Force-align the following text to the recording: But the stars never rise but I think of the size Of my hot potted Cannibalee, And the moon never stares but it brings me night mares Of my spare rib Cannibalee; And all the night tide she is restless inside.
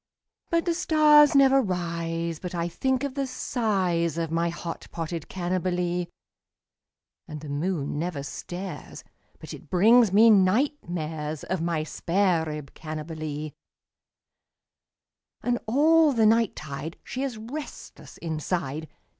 But 0.49 0.65
the 0.65 0.73
stars 0.73 1.35
never 1.35 1.61
rise 1.61 2.39
but 2.39 2.55
I 2.55 2.67
think 2.67 3.03
of 3.03 3.13
the 3.13 3.27
size 3.27 4.17
Of 4.17 4.31
my 4.31 4.49
hot 4.49 4.87
potted 4.89 5.29
Cannibalee, 5.29 6.07
And 7.27 7.41
the 7.41 7.49
moon 7.49 7.99
never 7.99 8.23
stares 8.23 9.03
but 9.39 9.53
it 9.53 9.69
brings 9.69 10.11
me 10.11 10.31
night 10.31 10.79
mares 10.89 11.43
Of 11.43 11.61
my 11.61 11.83
spare 11.83 12.45
rib 12.47 12.73
Cannibalee; 12.73 13.51
And 15.43 15.59
all 15.67 16.13
the 16.13 16.25
night 16.25 16.55
tide 16.55 16.97
she 17.03 17.21
is 17.21 17.37
restless 17.37 18.17
inside. 18.17 18.87